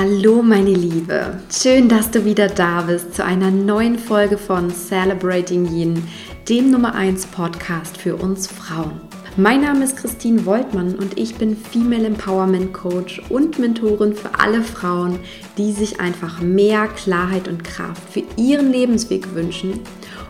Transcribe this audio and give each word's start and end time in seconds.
Hallo 0.00 0.42
meine 0.42 0.74
Liebe, 0.74 1.40
schön, 1.50 1.88
dass 1.88 2.12
du 2.12 2.24
wieder 2.24 2.46
da 2.46 2.82
bist 2.82 3.16
zu 3.16 3.24
einer 3.24 3.50
neuen 3.50 3.98
Folge 3.98 4.38
von 4.38 4.70
Celebrating 4.70 5.66
Yin, 5.74 6.04
dem 6.48 6.70
Nummer 6.70 6.94
1 6.94 7.26
Podcast 7.26 7.96
für 7.96 8.14
uns 8.14 8.46
Frauen. 8.46 9.00
Mein 9.36 9.62
Name 9.62 9.84
ist 9.84 9.96
Christine 9.96 10.46
Woltmann 10.46 10.94
und 10.94 11.18
ich 11.18 11.34
bin 11.34 11.56
Female 11.56 12.06
Empowerment 12.06 12.72
Coach 12.72 13.20
und 13.28 13.58
Mentorin 13.58 14.14
für 14.14 14.38
alle 14.38 14.62
Frauen, 14.62 15.18
die 15.56 15.72
sich 15.72 15.98
einfach 15.98 16.40
mehr 16.40 16.86
Klarheit 16.86 17.48
und 17.48 17.64
Kraft 17.64 18.08
für 18.08 18.22
ihren 18.36 18.70
Lebensweg 18.70 19.34
wünschen 19.34 19.80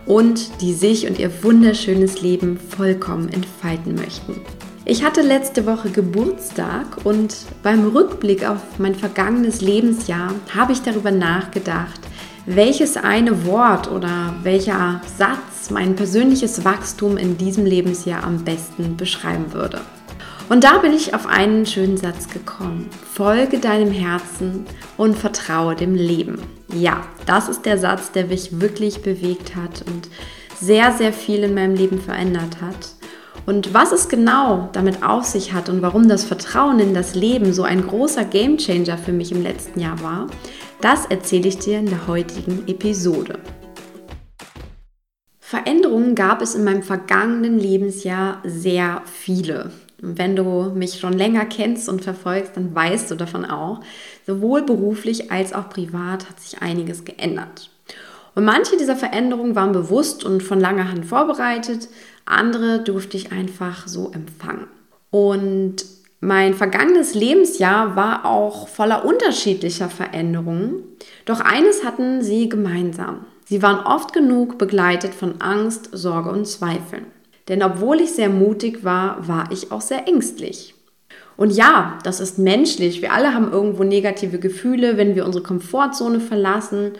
und 0.07 0.63
die 0.63 0.73
sich 0.73 1.07
und 1.07 1.19
ihr 1.19 1.45
wunderschönes 1.45 2.23
Leben 2.23 2.59
vollkommen 2.59 3.29
entfalten 3.29 3.97
möchten. 3.97 4.41
Ich 4.91 5.05
hatte 5.05 5.21
letzte 5.21 5.67
Woche 5.67 5.91
Geburtstag 5.91 7.05
und 7.05 7.37
beim 7.63 7.89
Rückblick 7.89 8.49
auf 8.49 8.79
mein 8.79 8.95
vergangenes 8.95 9.61
Lebensjahr 9.61 10.33
habe 10.57 10.73
ich 10.73 10.81
darüber 10.81 11.11
nachgedacht, 11.11 12.01
welches 12.47 12.97
eine 12.97 13.45
Wort 13.45 13.91
oder 13.91 14.37
welcher 14.45 15.03
Satz 15.19 15.69
mein 15.71 15.95
persönliches 15.95 16.65
Wachstum 16.65 17.19
in 17.19 17.37
diesem 17.37 17.67
Lebensjahr 17.67 18.25
am 18.25 18.45
besten 18.45 18.97
beschreiben 18.97 19.53
würde. 19.53 19.83
Und 20.49 20.65
da 20.65 20.79
bin 20.79 20.95
ich 20.95 21.13
auf 21.13 21.27
einen 21.27 21.67
schönen 21.67 21.99
Satz 21.99 22.27
gekommen. 22.27 22.89
Folge 23.13 23.59
deinem 23.59 23.93
Herzen 23.93 24.65
und 24.97 25.19
vertraue 25.19 25.77
dem 25.77 25.95
Leben. 25.95 26.41
Ja, 26.73 27.03
das 27.27 27.51
ist 27.51 27.67
der 27.67 27.77
Satz, 27.77 28.11
der 28.13 28.25
mich 28.25 28.59
wirklich 28.59 29.03
bewegt 29.03 29.55
hat 29.55 29.85
und 29.87 30.09
sehr, 30.59 30.93
sehr 30.93 31.13
viel 31.13 31.45
in 31.45 31.53
meinem 31.53 31.75
Leben 31.75 32.01
verändert 32.01 32.63
hat. 32.63 32.98
Und 33.49 33.73
was 33.73 33.93
es 33.93 34.11
genau 34.11 34.69
damit 34.75 35.03
auf 35.03 35.25
sich 35.25 35.55
hat 35.55 35.71
und 35.71 35.81
warum 35.81 36.07
das 36.07 36.23
Vertrauen 36.23 36.81
in 36.81 36.93
das 36.93 37.15
Leben 37.15 37.55
so 37.55 37.63
ein 37.63 37.81
großer 37.81 38.27
Gamechanger 38.27 38.99
für 38.99 39.13
mich 39.13 39.33
im 39.33 39.43
letzten 39.43 39.81
Jahr 39.81 40.03
war, 40.03 40.27
das 40.83 41.07
erzähle 41.07 41.49
ich 41.49 41.59
dir 41.59 41.79
in 41.79 41.87
der 41.87 42.07
heutigen 42.07 42.69
Episode. 42.69 43.39
Veränderungen 45.41 46.15
gab 46.15 46.43
es 46.43 46.55
in 46.55 46.63
meinem 46.63 46.83
vergangenen 46.83 47.59
Lebensjahr 47.59 48.43
sehr 48.45 49.01
viele. 49.07 49.73
Wenn 49.99 50.37
du 50.37 50.71
mich 50.75 51.01
schon 51.01 51.15
länger 51.15 51.47
kennst 51.47 51.89
und 51.89 52.05
verfolgst, 52.05 52.55
dann 52.55 52.75
weißt 52.75 53.11
du 53.11 53.15
davon 53.15 53.47
auch, 53.47 53.81
sowohl 54.27 54.61
beruflich 54.61 55.33
als 55.33 55.55
auch 55.55 55.71
privat 55.71 56.29
hat 56.29 56.39
sich 56.39 56.61
einiges 56.61 57.07
geändert. 57.07 57.71
Und 58.35 58.45
manche 58.45 58.77
dieser 58.77 58.95
Veränderungen 58.95 59.57
waren 59.57 59.73
bewusst 59.73 60.23
und 60.23 60.43
von 60.43 60.61
langer 60.61 60.91
Hand 60.93 61.07
vorbereitet, 61.07 61.89
andere 62.31 62.81
durfte 62.81 63.17
ich 63.17 63.33
einfach 63.33 63.87
so 63.87 64.11
empfangen. 64.13 64.67
Und 65.11 65.85
mein 66.21 66.55
vergangenes 66.55 67.15
Lebensjahr 67.15 67.95
war 67.95 68.25
auch 68.25 68.69
voller 68.69 69.05
unterschiedlicher 69.05 69.89
Veränderungen, 69.89 70.83
doch 71.25 71.41
eines 71.41 71.85
hatten 71.85 72.23
sie 72.23 72.49
gemeinsam. 72.49 73.27
Sie 73.45 73.63
waren 73.63 73.87
oft 73.87 74.13
genug 74.13 74.59
begleitet 74.59 75.15
von 75.15 75.41
Angst, 75.41 75.91
Sorge 75.93 76.31
und 76.31 76.47
Zweifeln. 76.47 77.07
Denn 77.49 77.63
obwohl 77.63 78.01
ich 78.01 78.13
sehr 78.13 78.29
mutig 78.29 78.85
war, 78.85 79.27
war 79.27 79.51
ich 79.51 79.73
auch 79.73 79.81
sehr 79.81 80.07
ängstlich. 80.07 80.75
Und 81.37 81.53
ja, 81.53 81.99
das 82.03 82.21
ist 82.21 82.39
menschlich. 82.39 83.01
Wir 83.01 83.13
alle 83.13 83.33
haben 83.33 83.53
irgendwo 83.53 83.85
negative 83.85 84.39
Gefühle, 84.39 84.97
wenn 84.97 85.15
wir 85.15 85.25
unsere 85.25 85.45
Komfortzone 85.45 86.21
verlassen 86.21 86.93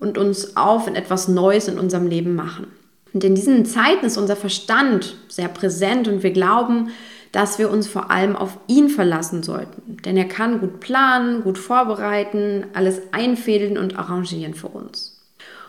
und 0.00 0.18
uns 0.18 0.56
auf 0.56 0.88
in 0.88 0.96
etwas 0.96 1.28
Neues 1.28 1.68
in 1.68 1.78
unserem 1.78 2.08
Leben 2.08 2.34
machen. 2.34 2.66
Und 3.14 3.24
in 3.24 3.34
diesen 3.34 3.64
Zeiten 3.64 4.04
ist 4.04 4.18
unser 4.18 4.36
Verstand 4.36 5.16
sehr 5.28 5.48
präsent 5.48 6.08
und 6.08 6.22
wir 6.22 6.32
glauben, 6.32 6.90
dass 7.30 7.58
wir 7.58 7.70
uns 7.70 7.86
vor 7.86 8.10
allem 8.10 8.36
auf 8.36 8.58
ihn 8.66 8.88
verlassen 8.88 9.42
sollten. 9.42 9.96
Denn 10.04 10.16
er 10.16 10.26
kann 10.26 10.60
gut 10.60 10.80
planen, 10.80 11.42
gut 11.42 11.56
vorbereiten, 11.56 12.66
alles 12.74 13.00
einfädeln 13.12 13.78
und 13.78 13.98
arrangieren 13.98 14.54
für 14.54 14.68
uns. 14.68 15.20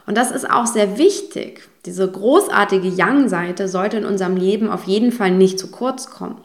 Und 0.08 0.18
das 0.18 0.32
ist 0.32 0.50
auch 0.50 0.66
sehr 0.66 0.98
wichtig. 0.98 1.62
Diese 1.86 2.10
großartige 2.10 2.88
Yang-Seite 2.88 3.68
sollte 3.68 3.98
in 3.98 4.06
unserem 4.06 4.38
Leben 4.38 4.70
auf 4.70 4.84
jeden 4.84 5.12
Fall 5.12 5.32
nicht 5.32 5.60
zu 5.60 5.68
kurz 5.72 6.10
kommen. 6.10 6.38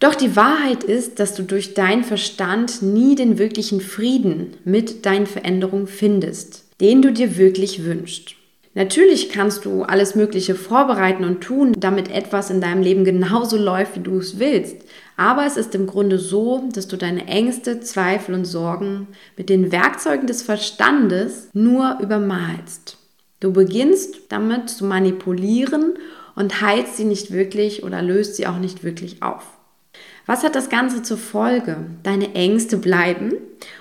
Doch 0.00 0.14
die 0.14 0.36
Wahrheit 0.36 0.84
ist, 0.84 1.20
dass 1.20 1.34
du 1.34 1.42
durch 1.42 1.74
deinen 1.74 2.04
Verstand 2.04 2.82
nie 2.82 3.14
den 3.14 3.38
wirklichen 3.38 3.80
Frieden 3.80 4.56
mit 4.64 5.06
deinen 5.06 5.26
Veränderungen 5.26 5.86
findest, 5.86 6.64
den 6.80 7.00
du 7.00 7.12
dir 7.12 7.36
wirklich 7.36 7.84
wünschst. 7.84 8.34
Natürlich 8.76 9.28
kannst 9.28 9.64
du 9.64 9.84
alles 9.84 10.16
Mögliche 10.16 10.56
vorbereiten 10.56 11.22
und 11.24 11.40
tun, 11.40 11.74
damit 11.78 12.10
etwas 12.10 12.50
in 12.50 12.60
deinem 12.60 12.82
Leben 12.82 13.04
genauso 13.04 13.56
läuft, 13.56 13.94
wie 13.94 14.00
du 14.00 14.18
es 14.18 14.40
willst. 14.40 14.78
Aber 15.16 15.46
es 15.46 15.56
ist 15.56 15.76
im 15.76 15.86
Grunde 15.86 16.18
so, 16.18 16.68
dass 16.72 16.88
du 16.88 16.96
deine 16.96 17.26
Ängste, 17.26 17.80
Zweifel 17.80 18.34
und 18.34 18.44
Sorgen 18.44 19.06
mit 19.36 19.48
den 19.48 19.70
Werkzeugen 19.70 20.26
des 20.26 20.42
Verstandes 20.42 21.48
nur 21.52 21.98
übermalst. 22.02 22.98
Du 23.38 23.52
beginnst 23.52 24.16
damit 24.30 24.70
zu 24.70 24.84
manipulieren 24.84 25.94
und 26.34 26.60
heilst 26.60 26.96
sie 26.96 27.04
nicht 27.04 27.30
wirklich 27.30 27.84
oder 27.84 28.02
löst 28.02 28.34
sie 28.34 28.48
auch 28.48 28.58
nicht 28.58 28.82
wirklich 28.82 29.22
auf. 29.22 29.44
Was 30.26 30.42
hat 30.42 30.54
das 30.54 30.70
Ganze 30.70 31.02
zur 31.02 31.18
Folge? 31.18 31.76
Deine 32.02 32.34
Ängste 32.34 32.78
bleiben 32.78 33.34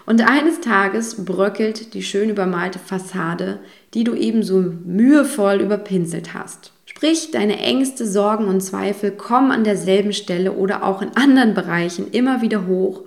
und 0.05 0.21
eines 0.29 0.59
Tages 0.59 1.23
bröckelt 1.23 1.93
die 1.93 2.03
schön 2.03 2.29
übermalte 2.29 2.77
Fassade, 2.77 3.59
die 3.93 4.03
du 4.03 4.13
ebenso 4.15 4.63
mühevoll 4.85 5.61
überpinselt 5.61 6.33
hast. 6.33 6.71
Sprich, 6.85 7.31
deine 7.31 7.59
Ängste, 7.59 8.07
Sorgen 8.07 8.45
und 8.45 8.61
Zweifel 8.61 9.11
kommen 9.11 9.51
an 9.51 9.63
derselben 9.63 10.13
Stelle 10.13 10.53
oder 10.53 10.83
auch 10.83 11.01
in 11.01 11.15
anderen 11.15 11.53
Bereichen 11.53 12.09
immer 12.11 12.41
wieder 12.41 12.67
hoch. 12.67 13.01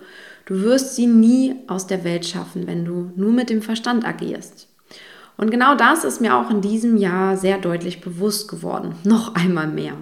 Du 0.45 0.61
wirst 0.61 0.95
sie 0.95 1.07
nie 1.07 1.55
aus 1.67 1.87
der 1.87 2.03
Welt 2.03 2.25
schaffen, 2.25 2.67
wenn 2.67 2.85
du 2.85 3.11
nur 3.15 3.31
mit 3.31 3.49
dem 3.49 3.61
Verstand 3.61 4.05
agierst. 4.05 4.67
Und 5.35 5.51
genau 5.51 5.75
das 5.75 6.03
ist 6.03 6.21
mir 6.21 6.35
auch 6.35 6.49
in 6.49 6.61
diesem 6.61 6.97
Jahr 6.97 7.37
sehr 7.37 7.57
deutlich 7.57 8.01
bewusst 8.01 8.47
geworden. 8.49 8.95
Noch 9.03 9.35
einmal 9.35 9.67
mehr. 9.67 9.93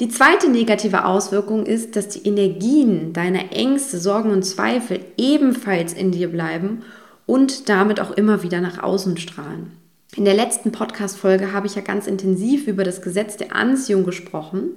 Die 0.00 0.08
zweite 0.08 0.50
negative 0.50 1.04
Auswirkung 1.04 1.66
ist, 1.66 1.94
dass 1.94 2.08
die 2.08 2.26
Energien 2.26 3.12
deiner 3.12 3.52
Ängste, 3.52 3.98
Sorgen 3.98 4.32
und 4.32 4.42
Zweifel 4.42 5.00
ebenfalls 5.16 5.92
in 5.92 6.10
dir 6.10 6.28
bleiben 6.28 6.82
und 7.26 7.68
damit 7.68 8.00
auch 8.00 8.10
immer 8.10 8.42
wieder 8.42 8.60
nach 8.60 8.82
außen 8.82 9.16
strahlen. 9.18 9.83
In 10.16 10.24
der 10.24 10.34
letzten 10.34 10.70
Podcast-Folge 10.70 11.52
habe 11.52 11.66
ich 11.66 11.74
ja 11.74 11.82
ganz 11.82 12.06
intensiv 12.06 12.68
über 12.68 12.84
das 12.84 13.02
Gesetz 13.02 13.36
der 13.36 13.56
Anziehung 13.56 14.04
gesprochen. 14.04 14.70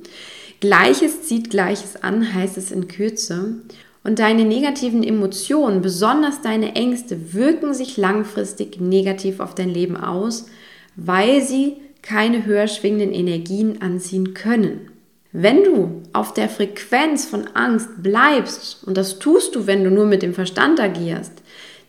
Gleiches 0.62 1.24
zieht 1.24 1.52
Gleiches 1.52 2.02
an, 2.02 2.34
heißt 2.34 2.58
es 2.58 2.72
in 2.72 2.88
Kürze. 2.88 3.56
Und 4.04 4.18
deine 4.18 4.46
negativen 4.46 5.04
Emotionen, 5.04 5.82
besonders 5.82 6.42
deine 6.42 6.74
Ängste, 6.76 7.34
wirken 7.34 7.76
sich 7.76 7.98
langfristig 7.98 8.82
negativ 8.82 9.40
auf 9.40 9.54
dein 9.54 9.70
Leben 9.70 9.96
aus, 9.96 10.48
weil 10.96 11.44
sie 11.44 11.74
keine 12.02 12.46
höher 12.46 12.68
schwingenden 12.68 13.14
Energien 13.14 13.82
anziehen 13.82 14.34
können. 14.34 14.90
Wenn 15.34 15.64
du 15.64 16.02
auf 16.14 16.34
der 16.34 16.50
Frequenz 16.50 17.26
von 17.26 17.48
Angst 17.54 17.90
bleibst, 18.02 18.84
und 18.88 18.98
das 18.98 19.20
tust 19.20 19.54
du, 19.54 19.68
wenn 19.68 19.84
du 19.84 19.92
nur 19.92 20.06
mit 20.06 20.24
dem 20.24 20.34
Verstand 20.34 20.80
agierst, 20.80 21.44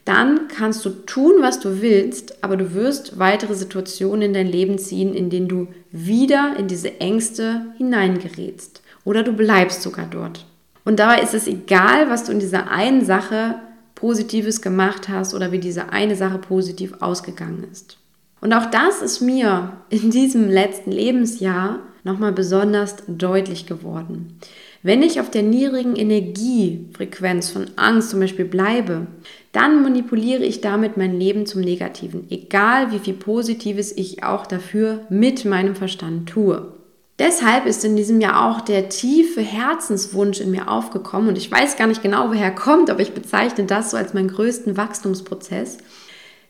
dann 0.08 0.48
kannst 0.48 0.84
du 0.86 0.90
tun, 0.90 1.34
was 1.40 1.60
du 1.60 1.82
willst, 1.82 2.42
aber 2.42 2.56
du 2.56 2.72
wirst 2.72 3.18
weitere 3.18 3.54
Situationen 3.54 4.22
in 4.22 4.32
dein 4.32 4.46
Leben 4.46 4.78
ziehen, 4.78 5.12
in 5.12 5.28
denen 5.28 5.48
du 5.48 5.68
wieder 5.92 6.56
in 6.58 6.66
diese 6.66 6.98
Ängste 7.00 7.66
hineingerätst. 7.76 8.80
Oder 9.04 9.22
du 9.22 9.32
bleibst 9.32 9.82
sogar 9.82 10.06
dort. 10.10 10.46
Und 10.86 10.98
dabei 10.98 11.20
ist 11.20 11.34
es 11.34 11.46
egal, 11.46 12.08
was 12.08 12.24
du 12.24 12.32
in 12.32 12.38
dieser 12.38 12.70
einen 12.70 13.04
Sache 13.04 13.56
Positives 13.94 14.62
gemacht 14.62 15.10
hast 15.10 15.34
oder 15.34 15.52
wie 15.52 15.58
diese 15.58 15.90
eine 15.90 16.16
Sache 16.16 16.38
positiv 16.38 16.94
ausgegangen 17.00 17.66
ist. 17.70 17.98
Und 18.40 18.54
auch 18.54 18.66
das 18.70 19.02
ist 19.02 19.20
mir 19.20 19.72
in 19.90 20.10
diesem 20.10 20.48
letzten 20.48 20.90
Lebensjahr 20.90 21.80
nochmal 22.04 22.32
besonders 22.32 22.96
deutlich 23.08 23.66
geworden. 23.66 24.38
Wenn 24.82 25.02
ich 25.02 25.20
auf 25.20 25.30
der 25.30 25.42
niedrigen 25.42 25.96
Energiefrequenz 25.96 27.50
von 27.50 27.66
Angst 27.76 28.10
zum 28.10 28.20
Beispiel 28.20 28.44
bleibe, 28.44 29.08
dann 29.50 29.82
manipuliere 29.82 30.44
ich 30.44 30.60
damit 30.60 30.96
mein 30.96 31.18
Leben 31.18 31.46
zum 31.46 31.62
Negativen, 31.62 32.26
egal 32.30 32.92
wie 32.92 33.00
viel 33.00 33.14
Positives 33.14 33.90
ich 33.90 34.22
auch 34.22 34.46
dafür 34.46 35.00
mit 35.08 35.44
meinem 35.44 35.74
Verstand 35.74 36.28
tue. 36.28 36.72
Deshalb 37.18 37.66
ist 37.66 37.84
in 37.84 37.96
diesem 37.96 38.20
Jahr 38.20 38.48
auch 38.48 38.60
der 38.60 38.88
tiefe 38.88 39.40
Herzenswunsch 39.40 40.40
in 40.40 40.52
mir 40.52 40.70
aufgekommen 40.70 41.28
und 41.28 41.38
ich 41.38 41.50
weiß 41.50 41.76
gar 41.76 41.88
nicht 41.88 42.02
genau, 42.02 42.28
woher 42.28 42.44
er 42.44 42.54
kommt, 42.54 42.90
aber 42.90 43.00
ich 43.00 43.12
bezeichne 43.12 43.64
das 43.64 43.90
so 43.90 43.96
als 43.96 44.14
meinen 44.14 44.28
größten 44.28 44.76
Wachstumsprozess, 44.76 45.78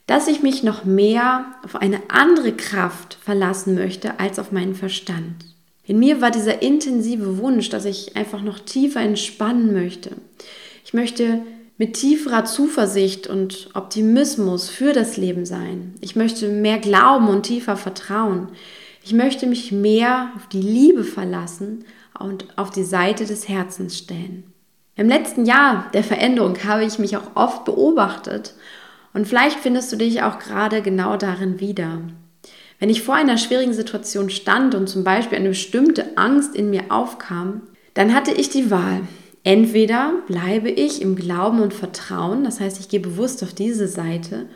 dass 0.06 0.28
ich 0.28 0.42
mich 0.42 0.62
noch 0.62 0.84
mehr 0.84 1.46
auf 1.64 1.76
eine 1.76 2.02
andere 2.08 2.52
Kraft 2.52 3.16
verlassen 3.22 3.74
möchte 3.74 4.20
als 4.20 4.38
auf 4.38 4.52
meinen 4.52 4.74
Verstand. 4.74 5.46
In 5.88 5.98
mir 5.98 6.20
war 6.20 6.30
dieser 6.30 6.60
intensive 6.60 7.38
Wunsch, 7.38 7.70
dass 7.70 7.86
ich 7.86 8.14
einfach 8.14 8.42
noch 8.42 8.58
tiefer 8.58 9.00
entspannen 9.00 9.72
möchte. 9.72 10.10
Ich 10.84 10.92
möchte 10.92 11.40
mit 11.78 11.94
tieferer 11.94 12.44
Zuversicht 12.44 13.26
und 13.26 13.70
Optimismus 13.72 14.68
für 14.68 14.92
das 14.92 15.16
Leben 15.16 15.46
sein. 15.46 15.94
Ich 16.02 16.14
möchte 16.14 16.48
mehr 16.48 16.78
glauben 16.78 17.28
und 17.28 17.44
tiefer 17.44 17.76
vertrauen. 17.76 18.48
Ich 19.02 19.14
möchte 19.14 19.46
mich 19.46 19.72
mehr 19.72 20.30
auf 20.36 20.46
die 20.48 20.60
Liebe 20.60 21.04
verlassen 21.04 21.86
und 22.18 22.46
auf 22.58 22.70
die 22.70 22.84
Seite 22.84 23.24
des 23.24 23.48
Herzens 23.48 23.96
stellen. 23.96 24.44
Im 24.94 25.08
letzten 25.08 25.46
Jahr 25.46 25.86
der 25.94 26.04
Veränderung 26.04 26.58
habe 26.64 26.84
ich 26.84 26.98
mich 26.98 27.16
auch 27.16 27.34
oft 27.34 27.64
beobachtet 27.64 28.54
Und 29.14 29.26
vielleicht 29.26 29.58
findest 29.60 29.90
du 29.90 29.96
dich 29.96 30.22
auch 30.22 30.38
gerade 30.38 30.82
genau 30.82 31.16
darin 31.16 31.60
wieder. 31.60 32.02
Wenn 32.78 32.90
ich 32.90 33.02
vor 33.02 33.14
einer 33.14 33.38
schwierigen 33.38 33.72
Situation 33.72 34.30
stand 34.30 34.74
und 34.74 34.88
zum 34.88 35.04
Beispiel 35.04 35.38
eine 35.38 35.48
bestimmte 35.48 36.16
Angst 36.16 36.54
in 36.54 36.70
mir 36.70 36.84
aufkam, 36.90 37.62
dann 37.94 38.14
hatte 38.14 38.32
ich 38.32 38.50
die 38.50 38.70
Wahl. 38.70 39.00
Entweder 39.42 40.12
bleibe 40.26 40.70
ich 40.70 41.02
im 41.02 41.16
Glauben 41.16 41.60
und 41.60 41.74
Vertrauen, 41.74 42.44
das 42.44 42.60
heißt, 42.60 42.78
ich 42.80 42.88
gehe 42.88 43.00
bewusst 43.00 43.42
auf 43.42 43.54
diese 43.54 43.88
Seite, 43.88 44.46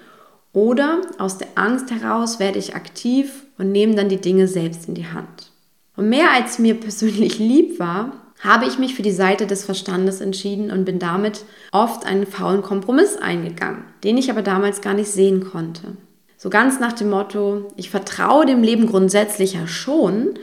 oder 0.52 1.00
aus 1.19 1.38
der 1.38 1.48
Angst 1.54 1.90
heraus 1.90 2.38
werde 2.38 2.58
ich 2.58 2.76
aktiv 2.76 3.46
und 3.58 3.72
nehme 3.72 3.94
dann 3.94 4.10
die 4.10 4.20
Dinge 4.20 4.46
selbst 4.46 4.86
in 4.86 4.94
die 4.94 5.06
Hand. 5.06 5.50
Und 5.96 6.08
mehr 6.08 6.30
als 6.32 6.58
mir 6.58 6.74
persönlich 6.74 7.38
lieb 7.40 7.78
war, 7.78 8.12
habe 8.40 8.66
ich 8.66 8.78
mich 8.78 8.94
für 8.94 9.02
die 9.02 9.12
Seite 9.12 9.46
des 9.46 9.64
Verstandes 9.64 10.20
entschieden 10.20 10.70
und 10.70 10.84
bin 10.84 10.98
damit 10.98 11.44
oft 11.70 12.04
einen 12.04 12.26
faulen 12.26 12.62
Kompromiss 12.62 13.16
eingegangen, 13.16 13.84
den 14.04 14.19
ich 14.19 14.30
aber 14.30 14.42
damals 14.42 14.80
gar 14.80 14.94
nicht 14.94 15.10
sehen 15.10 15.44
konnte. 15.44 15.96
So 16.43 16.50
ganz 16.50 16.81
nach 16.81 16.93
dem 16.93 17.09
Motto, 17.09 17.69
ich 17.77 17.89
vertraue 17.89 18.44
dem 18.44 18.65
Leben 18.65 18.89
grundsätzlich 18.89 19.53
ja 19.53 19.69
schon, 19.69 20.41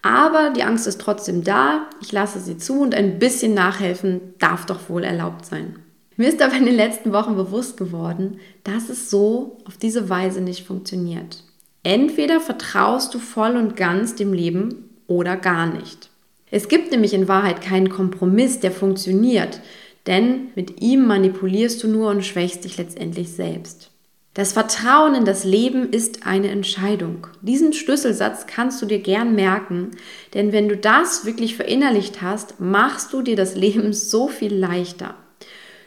aber 0.00 0.48
die 0.48 0.62
Angst 0.62 0.86
ist 0.86 0.98
trotzdem 0.98 1.44
da, 1.44 1.90
ich 2.00 2.10
lasse 2.10 2.40
sie 2.40 2.56
zu 2.56 2.80
und 2.80 2.94
ein 2.94 3.18
bisschen 3.18 3.52
nachhelfen 3.52 4.32
darf 4.38 4.64
doch 4.64 4.88
wohl 4.88 5.04
erlaubt 5.04 5.44
sein. 5.44 5.76
Mir 6.16 6.30
ist 6.30 6.40
aber 6.40 6.56
in 6.56 6.64
den 6.64 6.74
letzten 6.74 7.12
Wochen 7.12 7.36
bewusst 7.36 7.76
geworden, 7.76 8.38
dass 8.64 8.88
es 8.88 9.10
so 9.10 9.58
auf 9.66 9.76
diese 9.76 10.08
Weise 10.08 10.40
nicht 10.40 10.66
funktioniert. 10.66 11.44
Entweder 11.82 12.40
vertraust 12.40 13.12
du 13.12 13.18
voll 13.18 13.56
und 13.56 13.76
ganz 13.76 14.14
dem 14.14 14.32
Leben 14.32 14.88
oder 15.06 15.36
gar 15.36 15.66
nicht. 15.66 16.08
Es 16.50 16.68
gibt 16.68 16.92
nämlich 16.92 17.12
in 17.12 17.28
Wahrheit 17.28 17.60
keinen 17.60 17.90
Kompromiss, 17.90 18.60
der 18.60 18.72
funktioniert, 18.72 19.60
denn 20.06 20.46
mit 20.54 20.80
ihm 20.80 21.06
manipulierst 21.06 21.82
du 21.82 21.88
nur 21.88 22.08
und 22.08 22.24
schwächst 22.24 22.64
dich 22.64 22.78
letztendlich 22.78 23.32
selbst. 23.32 23.91
Das 24.34 24.54
Vertrauen 24.54 25.14
in 25.14 25.26
das 25.26 25.44
Leben 25.44 25.90
ist 25.90 26.26
eine 26.26 26.48
Entscheidung. 26.48 27.26
Diesen 27.42 27.74
Schlüsselsatz 27.74 28.46
kannst 28.46 28.80
du 28.80 28.86
dir 28.86 29.00
gern 29.00 29.34
merken, 29.34 29.90
denn 30.32 30.52
wenn 30.52 30.70
du 30.70 30.76
das 30.76 31.26
wirklich 31.26 31.54
verinnerlicht 31.54 32.22
hast, 32.22 32.58
machst 32.58 33.12
du 33.12 33.20
dir 33.20 33.36
das 33.36 33.56
Leben 33.56 33.92
so 33.92 34.28
viel 34.28 34.54
leichter. 34.54 35.16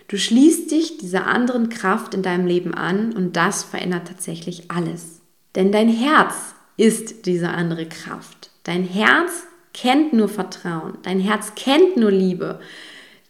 Du 0.08 0.18
schließt 0.18 0.70
dich 0.70 1.00
dieser 1.00 1.26
anderen 1.26 1.70
Kraft 1.70 2.14
in 2.14 2.22
deinem 2.22 2.46
Leben 2.46 2.76
an 2.76 3.14
und 3.14 3.36
das 3.36 3.64
verändert 3.64 4.08
tatsächlich 4.08 4.70
alles. 4.70 5.22
Denn 5.56 5.72
dein 5.72 5.90
Herz 5.90 6.36
ist 6.78 7.26
diese 7.26 7.50
andere 7.50 7.88
Kraft. 7.88 8.52
Dein 8.64 8.84
Herz 8.84 9.32
kennt 9.74 10.14
nur 10.14 10.30
Vertrauen, 10.30 11.00
dein 11.02 11.20
Herz 11.20 11.54
kennt 11.56 11.98
nur 11.98 12.12
Liebe, 12.12 12.60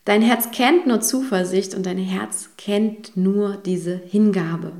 dein 0.03 0.21
Herz 0.21 0.51
kennt 0.51 0.87
nur 0.87 0.99
Zuversicht 0.99 1.73
und 1.73 1.85
dein 1.85 1.97
Herz 1.97 2.49
kennt 2.57 3.15
nur 3.15 3.55
diese 3.55 3.95
Hingabe. 3.95 4.73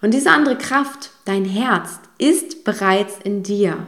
Und 0.00 0.14
diese 0.14 0.30
andere 0.30 0.56
Kraft, 0.56 1.10
dein 1.24 1.44
Herz, 1.44 2.00
ist 2.18 2.64
bereits 2.64 3.18
in 3.22 3.42
dir. 3.42 3.86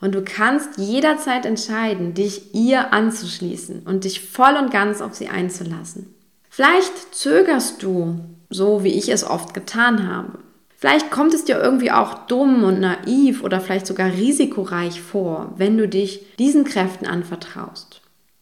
Und 0.00 0.14
du 0.14 0.22
kannst 0.22 0.78
jederzeit 0.78 1.46
entscheiden, 1.46 2.14
dich 2.14 2.54
ihr 2.54 2.92
anzuschließen 2.92 3.82
und 3.84 4.04
dich 4.04 4.20
voll 4.20 4.56
und 4.56 4.70
ganz 4.70 5.00
auf 5.00 5.14
sie 5.14 5.28
einzulassen. 5.28 6.12
Vielleicht 6.50 7.14
zögerst 7.14 7.82
du, 7.82 8.18
so 8.50 8.84
wie 8.84 8.92
ich 8.92 9.10
es 9.10 9.24
oft 9.24 9.54
getan 9.54 10.08
habe. 10.08 10.38
Vielleicht 10.76 11.12
kommt 11.12 11.32
es 11.32 11.44
dir 11.44 11.60
irgendwie 11.60 11.92
auch 11.92 12.26
dumm 12.26 12.64
und 12.64 12.80
naiv 12.80 13.44
oder 13.44 13.60
vielleicht 13.60 13.86
sogar 13.86 14.12
risikoreich 14.12 15.00
vor, 15.00 15.54
wenn 15.56 15.78
du 15.78 15.86
dich 15.86 16.26
diesen 16.38 16.64
Kräften 16.64 17.06
anvertraust. 17.06 18.00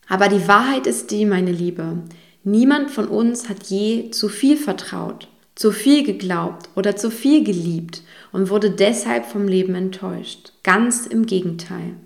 Aber 0.08 0.28
die 0.28 0.48
Wahrheit 0.48 0.86
ist 0.86 1.10
die, 1.10 1.26
meine 1.26 1.52
Liebe, 1.52 1.98
niemand 2.42 2.90
von 2.90 3.06
uns 3.08 3.50
hat 3.50 3.64
je 3.64 4.10
zu 4.10 4.30
viel 4.30 4.56
vertraut, 4.56 5.28
zu 5.60 5.72
viel 5.72 6.04
geglaubt 6.04 6.70
oder 6.74 6.96
zu 6.96 7.10
viel 7.10 7.44
geliebt 7.44 8.00
und 8.32 8.48
wurde 8.48 8.70
deshalb 8.70 9.26
vom 9.26 9.46
Leben 9.46 9.74
enttäuscht. 9.74 10.54
Ganz 10.62 11.06
im 11.06 11.26
Gegenteil. 11.26 11.96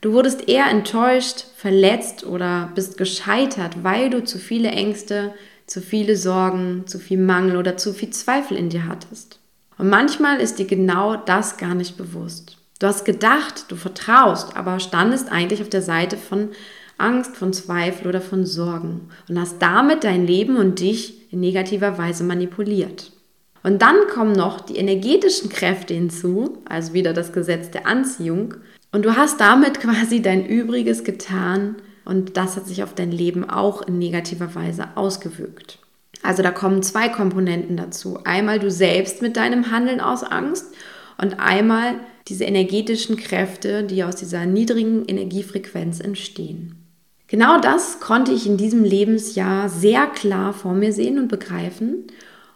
Du 0.00 0.14
wurdest 0.14 0.48
eher 0.48 0.70
enttäuscht, 0.70 1.44
verletzt 1.54 2.24
oder 2.24 2.72
bist 2.74 2.96
gescheitert, 2.96 3.84
weil 3.84 4.08
du 4.08 4.24
zu 4.24 4.38
viele 4.38 4.70
Ängste, 4.70 5.34
zu 5.66 5.82
viele 5.82 6.16
Sorgen, 6.16 6.84
zu 6.86 6.98
viel 6.98 7.18
Mangel 7.18 7.58
oder 7.58 7.76
zu 7.76 7.92
viel 7.92 8.08
Zweifel 8.08 8.56
in 8.56 8.70
dir 8.70 8.86
hattest. 8.86 9.38
Und 9.76 9.90
manchmal 9.90 10.40
ist 10.40 10.58
dir 10.58 10.66
genau 10.66 11.16
das 11.16 11.58
gar 11.58 11.74
nicht 11.74 11.98
bewusst. 11.98 12.56
Du 12.78 12.86
hast 12.86 13.04
gedacht, 13.04 13.66
du 13.68 13.76
vertraust, 13.76 14.56
aber 14.56 14.80
standest 14.80 15.30
eigentlich 15.30 15.60
auf 15.60 15.68
der 15.68 15.82
Seite 15.82 16.16
von 16.16 16.48
Angst, 16.96 17.36
von 17.36 17.52
Zweifel 17.52 18.06
oder 18.06 18.22
von 18.22 18.46
Sorgen 18.46 19.10
und 19.28 19.38
hast 19.38 19.60
damit 19.60 20.04
dein 20.04 20.26
Leben 20.26 20.56
und 20.56 20.80
dich 20.80 21.21
in 21.32 21.40
negativer 21.40 21.98
Weise 21.98 22.22
manipuliert. 22.22 23.10
Und 23.64 23.82
dann 23.82 23.96
kommen 24.12 24.32
noch 24.32 24.60
die 24.60 24.76
energetischen 24.76 25.48
Kräfte 25.48 25.94
hinzu, 25.94 26.58
also 26.68 26.92
wieder 26.92 27.12
das 27.12 27.32
Gesetz 27.32 27.70
der 27.70 27.86
Anziehung. 27.86 28.54
Und 28.92 29.04
du 29.04 29.16
hast 29.16 29.40
damit 29.40 29.80
quasi 29.80 30.22
dein 30.22 30.46
Übriges 30.46 31.02
getan 31.02 31.76
und 32.04 32.36
das 32.36 32.56
hat 32.56 32.66
sich 32.66 32.82
auf 32.82 32.94
dein 32.94 33.12
Leben 33.12 33.48
auch 33.48 33.82
in 33.82 33.98
negativer 33.98 34.54
Weise 34.54 34.88
ausgewirkt. 34.96 35.78
Also 36.22 36.42
da 36.42 36.50
kommen 36.50 36.82
zwei 36.82 37.08
Komponenten 37.08 37.76
dazu. 37.76 38.20
Einmal 38.24 38.58
du 38.58 38.70
selbst 38.70 39.22
mit 39.22 39.36
deinem 39.36 39.70
Handeln 39.70 40.00
aus 40.00 40.22
Angst 40.22 40.66
und 41.18 41.40
einmal 41.40 41.94
diese 42.28 42.44
energetischen 42.44 43.16
Kräfte, 43.16 43.82
die 43.84 44.04
aus 44.04 44.16
dieser 44.16 44.46
niedrigen 44.46 45.04
Energiefrequenz 45.06 46.00
entstehen. 46.00 46.81
Genau 47.32 47.58
das 47.58 47.98
konnte 47.98 48.30
ich 48.30 48.46
in 48.46 48.58
diesem 48.58 48.84
Lebensjahr 48.84 49.70
sehr 49.70 50.06
klar 50.06 50.52
vor 50.52 50.74
mir 50.74 50.92
sehen 50.92 51.18
und 51.18 51.28
begreifen. 51.28 52.04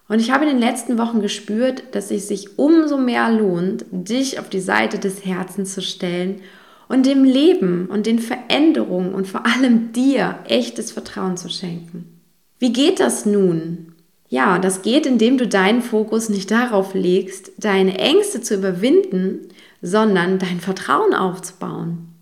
Und 0.06 0.20
ich 0.20 0.30
habe 0.30 0.44
in 0.44 0.50
den 0.50 0.58
letzten 0.58 0.98
Wochen 0.98 1.22
gespürt, 1.22 1.82
dass 1.92 2.10
es 2.10 2.28
sich 2.28 2.58
umso 2.58 2.98
mehr 2.98 3.30
lohnt, 3.30 3.86
dich 3.90 4.38
auf 4.38 4.50
die 4.50 4.60
Seite 4.60 4.98
des 4.98 5.24
Herzens 5.24 5.72
zu 5.72 5.80
stellen 5.80 6.42
und 6.88 7.06
dem 7.06 7.24
Leben 7.24 7.86
und 7.86 8.04
den 8.04 8.18
Veränderungen 8.18 9.14
und 9.14 9.26
vor 9.26 9.46
allem 9.46 9.92
dir 9.92 10.40
echtes 10.46 10.92
Vertrauen 10.92 11.38
zu 11.38 11.48
schenken. 11.48 12.20
Wie 12.58 12.74
geht 12.74 13.00
das 13.00 13.24
nun? 13.24 13.94
Ja, 14.28 14.58
das 14.58 14.82
geht, 14.82 15.06
indem 15.06 15.38
du 15.38 15.48
deinen 15.48 15.80
Fokus 15.80 16.28
nicht 16.28 16.50
darauf 16.50 16.92
legst, 16.92 17.52
deine 17.56 17.98
Ängste 17.98 18.42
zu 18.42 18.56
überwinden, 18.56 19.48
sondern 19.80 20.38
dein 20.38 20.60
Vertrauen 20.60 21.14
aufzubauen. 21.14 22.15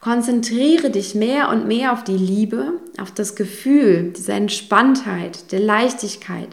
Konzentriere 0.00 0.90
dich 0.90 1.14
mehr 1.14 1.48
und 1.48 1.66
mehr 1.66 1.92
auf 1.92 2.04
die 2.04 2.16
Liebe, 2.16 2.74
auf 3.00 3.12
das 3.12 3.34
Gefühl, 3.34 4.12
diese 4.16 4.32
Entspanntheit, 4.32 5.52
der 5.52 5.60
Leichtigkeit 5.60 6.48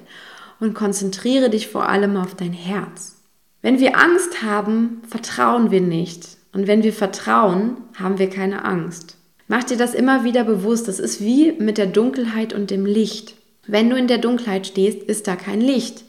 und 0.59 0.73
konzentriere 0.73 1.49
dich 1.49 1.67
vor 1.67 1.89
allem 1.89 2.17
auf 2.17 2.35
dein 2.35 2.53
Herz. 2.53 3.17
Wenn 3.61 3.79
wir 3.79 3.97
Angst 3.97 4.41
haben, 4.43 5.01
vertrauen 5.07 5.71
wir 5.71 5.81
nicht. 5.81 6.37
Und 6.53 6.67
wenn 6.67 6.83
wir 6.83 6.93
vertrauen, 6.93 7.77
haben 7.95 8.19
wir 8.19 8.29
keine 8.29 8.65
Angst. 8.65 9.17
Mach 9.47 9.63
dir 9.63 9.77
das 9.77 9.93
immer 9.93 10.23
wieder 10.23 10.43
bewusst. 10.43 10.87
Das 10.87 10.99
ist 10.99 11.21
wie 11.21 11.53
mit 11.53 11.77
der 11.77 11.87
Dunkelheit 11.87 12.53
und 12.53 12.71
dem 12.71 12.85
Licht. 12.85 13.35
Wenn 13.65 13.89
du 13.89 13.95
in 13.95 14.07
der 14.07 14.17
Dunkelheit 14.17 14.67
stehst, 14.67 15.03
ist 15.03 15.27
da 15.27 15.35
kein 15.35 15.61
Licht. 15.61 16.03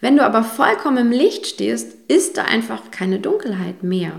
Wenn 0.00 0.16
du 0.16 0.24
aber 0.24 0.42
vollkommen 0.42 0.98
im 0.98 1.10
Licht 1.12 1.46
stehst, 1.46 1.96
ist 2.08 2.36
da 2.36 2.44
einfach 2.44 2.90
keine 2.90 3.20
Dunkelheit 3.20 3.82
mehr. 3.82 4.12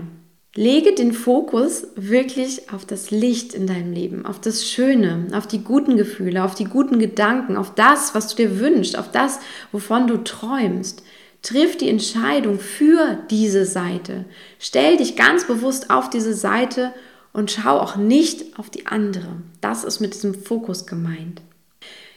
Lege 0.56 0.94
den 0.94 1.12
Fokus 1.12 1.86
wirklich 1.96 2.72
auf 2.72 2.86
das 2.86 3.10
Licht 3.10 3.52
in 3.52 3.66
deinem 3.66 3.92
Leben, 3.92 4.24
auf 4.24 4.40
das 4.40 4.66
Schöne, 4.66 5.26
auf 5.34 5.46
die 5.46 5.62
guten 5.62 5.98
Gefühle, 5.98 6.42
auf 6.42 6.54
die 6.54 6.64
guten 6.64 6.98
Gedanken, 6.98 7.58
auf 7.58 7.74
das, 7.74 8.14
was 8.14 8.28
du 8.28 8.36
dir 8.36 8.58
wünschst, 8.58 8.98
auf 8.98 9.10
das, 9.10 9.38
wovon 9.70 10.06
du 10.06 10.24
träumst. 10.24 11.02
Triff 11.42 11.76
die 11.76 11.90
Entscheidung 11.90 12.58
für 12.58 13.18
diese 13.30 13.66
Seite. 13.66 14.24
Stell 14.58 14.96
dich 14.96 15.14
ganz 15.14 15.46
bewusst 15.46 15.90
auf 15.90 16.08
diese 16.08 16.32
Seite 16.32 16.94
und 17.34 17.50
schau 17.50 17.78
auch 17.78 17.96
nicht 17.96 18.58
auf 18.58 18.70
die 18.70 18.86
andere. 18.86 19.36
Das 19.60 19.84
ist 19.84 20.00
mit 20.00 20.14
diesem 20.14 20.34
Fokus 20.34 20.86
gemeint. 20.86 21.42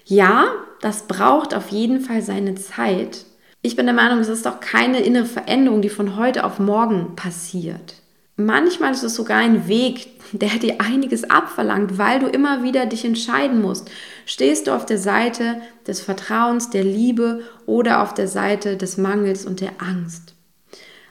Ja, 0.06 0.54
das 0.80 1.08
braucht 1.08 1.54
auf 1.54 1.68
jeden 1.70 2.00
Fall 2.00 2.22
seine 2.22 2.56
Zeit. 2.56 3.26
Ich 3.62 3.76
bin 3.76 3.86
der 3.86 3.94
Meinung, 3.94 4.20
es 4.20 4.30
ist 4.30 4.48
auch 4.48 4.62
keine 4.62 5.02
innere 5.02 5.26
Veränderung, 5.26 5.82
die 5.82 5.90
von 5.90 6.16
heute 6.16 6.46
auf 6.46 6.58
morgen 6.58 7.18
passiert. 7.18 7.99
Manchmal 8.40 8.94
ist 8.94 9.04
es 9.04 9.16
sogar 9.16 9.40
ein 9.40 9.68
Weg, 9.68 10.08
der 10.32 10.48
dir 10.60 10.80
einiges 10.80 11.30
abverlangt, 11.30 11.98
weil 11.98 12.22
du 12.22 12.28
immer 12.28 12.64
wieder 12.64 12.86
dich 12.86 13.04
entscheiden 13.04 13.62
musst. 13.62 13.92
Stehst 14.26 14.68
du 14.68 14.72
auf 14.72 14.86
der 14.86 14.98
Seite 14.98 15.58
des 15.86 16.00
Vertrauens, 16.00 16.70
der 16.70 16.86
Liebe 16.86 17.42
oder 17.66 18.02
auf 18.02 18.14
der 18.14 18.30
Seite 18.30 18.78
des 18.78 18.98
Mangels 18.98 19.46
und 19.46 19.60
der 19.60 19.74
Angst? 19.80 20.36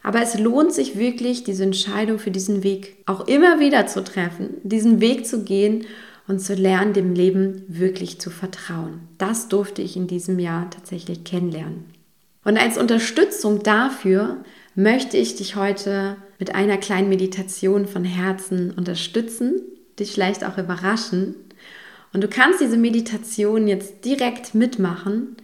Aber 0.02 0.22
es 0.22 0.38
lohnt 0.38 0.72
sich 0.72 0.96
wirklich, 0.96 1.44
diese 1.44 1.64
Entscheidung 1.64 2.18
für 2.18 2.30
diesen 2.30 2.62
Weg 2.62 2.96
auch 3.04 3.28
immer 3.28 3.60
wieder 3.60 3.86
zu 3.86 4.02
treffen, 4.02 4.54
diesen 4.62 5.02
Weg 5.02 5.26
zu 5.26 5.44
gehen 5.44 5.84
und 6.28 6.40
zu 6.40 6.54
lernen, 6.54 6.94
dem 6.94 7.12
Leben 7.12 7.62
wirklich 7.68 8.18
zu 8.22 8.30
vertrauen. 8.30 9.00
Das 9.18 9.48
durfte 9.48 9.82
ich 9.82 9.98
in 9.98 10.06
diesem 10.06 10.38
Jahr 10.38 10.70
tatsächlich 10.70 11.24
kennenlernen. 11.24 11.84
Und 12.42 12.56
als 12.56 12.78
Unterstützung 12.78 13.62
dafür 13.62 14.38
möchte 14.78 15.16
ich 15.16 15.34
dich 15.34 15.56
heute 15.56 16.18
mit 16.38 16.54
einer 16.54 16.76
kleinen 16.76 17.08
Meditation 17.08 17.88
von 17.88 18.04
Herzen 18.04 18.70
unterstützen, 18.70 19.60
dich 19.98 20.12
vielleicht 20.12 20.44
auch 20.44 20.56
überraschen. 20.56 21.34
Und 22.12 22.22
du 22.22 22.28
kannst 22.28 22.60
diese 22.60 22.76
Meditation 22.76 23.66
jetzt 23.66 24.04
direkt 24.04 24.54
mitmachen 24.54 25.36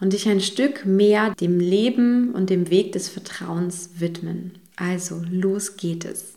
und 0.00 0.12
dich 0.12 0.28
ein 0.28 0.42
Stück 0.42 0.84
mehr 0.84 1.34
dem 1.40 1.60
Leben 1.60 2.34
und 2.34 2.50
dem 2.50 2.68
Weg 2.68 2.92
des 2.92 3.08
Vertrauens 3.08 3.88
widmen. 4.00 4.52
Also, 4.76 5.22
los 5.30 5.78
geht 5.78 6.04
es. 6.04 6.34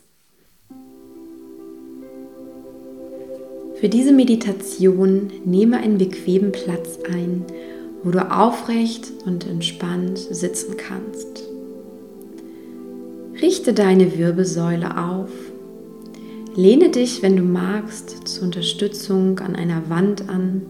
Für 3.78 3.90
diese 3.90 4.12
Meditation 4.12 5.30
nehme 5.44 5.76
einen 5.76 5.98
bequemen 5.98 6.52
Platz 6.52 6.98
ein, 7.12 7.44
wo 8.02 8.10
du 8.10 8.32
aufrecht 8.32 9.12
und 9.26 9.46
entspannt 9.46 10.16
sitzen 10.18 10.78
kannst. 10.78 11.47
Richte 13.40 13.72
deine 13.72 14.18
Wirbelsäule 14.18 14.98
auf. 14.98 15.30
Lehne 16.56 16.88
dich, 16.88 17.22
wenn 17.22 17.36
du 17.36 17.42
magst, 17.44 18.26
zur 18.26 18.44
Unterstützung 18.44 19.38
an 19.38 19.54
einer 19.54 19.88
Wand 19.88 20.28
an 20.28 20.62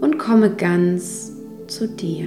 und 0.00 0.18
komme 0.18 0.50
ganz 0.50 1.32
zu 1.68 1.86
dir. 1.86 2.26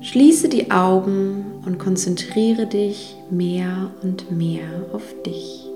Schließe 0.00 0.48
die 0.48 0.72
Augen 0.72 1.62
und 1.64 1.78
konzentriere 1.78 2.66
dich 2.66 3.14
mehr 3.30 3.92
und 4.02 4.32
mehr 4.32 4.66
auf 4.92 5.14
dich. 5.24 5.70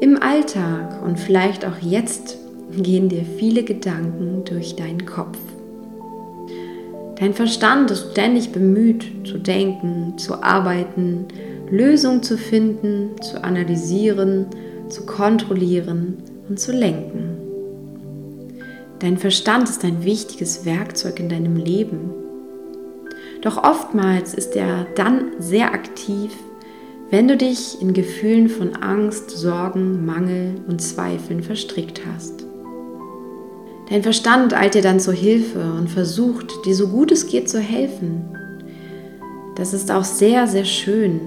Im 0.00 0.22
Alltag 0.22 1.02
und 1.04 1.18
vielleicht 1.18 1.66
auch 1.66 1.78
jetzt 1.80 2.38
gehen 2.76 3.08
dir 3.08 3.24
viele 3.38 3.62
Gedanken 3.62 4.44
durch 4.44 4.76
deinen 4.76 5.06
Kopf. 5.06 5.38
Dein 7.18 7.34
Verstand 7.34 7.90
ist 7.90 8.12
ständig 8.12 8.52
bemüht 8.52 9.04
zu 9.24 9.38
denken, 9.38 10.16
zu 10.18 10.42
arbeiten, 10.42 11.26
Lösungen 11.70 12.22
zu 12.22 12.38
finden, 12.38 13.10
zu 13.20 13.42
analysieren, 13.42 14.46
zu 14.88 15.04
kontrollieren 15.04 16.18
und 16.48 16.60
zu 16.60 16.72
lenken. 16.72 17.36
Dein 19.00 19.16
Verstand 19.16 19.68
ist 19.68 19.84
ein 19.84 20.04
wichtiges 20.04 20.64
Werkzeug 20.64 21.20
in 21.20 21.28
deinem 21.28 21.56
Leben. 21.56 22.10
Doch 23.42 23.62
oftmals 23.62 24.34
ist 24.34 24.56
er 24.56 24.86
dann 24.96 25.32
sehr 25.38 25.72
aktiv, 25.72 26.32
wenn 27.10 27.28
du 27.28 27.36
dich 27.36 27.80
in 27.80 27.94
Gefühlen 27.94 28.48
von 28.48 28.76
Angst, 28.76 29.30
Sorgen, 29.30 30.04
Mangel 30.04 30.56
und 30.66 30.82
Zweifeln 30.82 31.42
verstrickt 31.42 32.02
hast. 32.12 32.47
Dein 33.90 34.02
Verstand 34.02 34.52
eilt 34.52 34.74
dir 34.74 34.82
dann 34.82 35.00
zur 35.00 35.14
Hilfe 35.14 35.72
und 35.78 35.88
versucht, 35.88 36.66
dir 36.66 36.74
so 36.74 36.88
gut 36.88 37.10
es 37.10 37.26
geht 37.26 37.48
zu 37.48 37.58
helfen. 37.58 38.22
Das 39.56 39.72
ist 39.72 39.90
auch 39.90 40.04
sehr, 40.04 40.46
sehr 40.46 40.66
schön. 40.66 41.20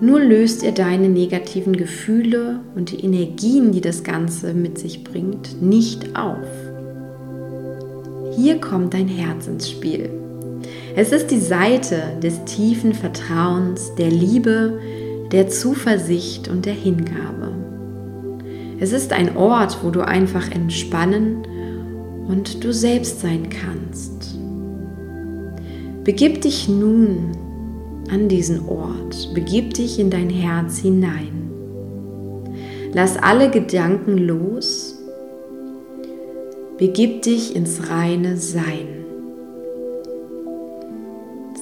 Nur 0.00 0.20
löst 0.20 0.62
er 0.64 0.72
deine 0.72 1.08
negativen 1.08 1.74
Gefühle 1.74 2.60
und 2.74 2.90
die 2.90 3.02
Energien, 3.02 3.72
die 3.72 3.80
das 3.80 4.04
Ganze 4.04 4.52
mit 4.52 4.78
sich 4.78 5.02
bringt, 5.02 5.62
nicht 5.62 6.14
auf. 6.14 6.46
Hier 8.36 8.60
kommt 8.60 8.92
dein 8.92 9.08
Herz 9.08 9.46
ins 9.46 9.70
Spiel. 9.70 10.10
Es 10.94 11.10
ist 11.10 11.30
die 11.30 11.40
Seite 11.40 12.02
des 12.22 12.44
tiefen 12.44 12.92
Vertrauens, 12.92 13.94
der 13.94 14.10
Liebe, 14.10 14.78
der 15.30 15.48
Zuversicht 15.48 16.48
und 16.48 16.66
der 16.66 16.74
Hingabe. 16.74 17.52
Es 18.78 18.92
ist 18.92 19.12
ein 19.12 19.36
Ort, 19.36 19.78
wo 19.82 19.90
du 19.90 20.00
einfach 20.02 20.50
entspannen 20.50 21.46
und 22.28 22.62
du 22.64 22.72
selbst 22.72 23.20
sein 23.20 23.48
kannst. 23.48 24.38
Begib 26.04 26.40
dich 26.40 26.68
nun 26.68 27.32
an 28.10 28.28
diesen 28.28 28.68
Ort, 28.68 29.32
begib 29.34 29.74
dich 29.74 29.98
in 29.98 30.10
dein 30.10 30.30
Herz 30.30 30.78
hinein. 30.78 31.50
Lass 32.92 33.16
alle 33.16 33.50
Gedanken 33.50 34.18
los, 34.18 34.98
begib 36.76 37.22
dich 37.22 37.56
ins 37.56 37.88
reine 37.88 38.36
Sein. 38.36 39.04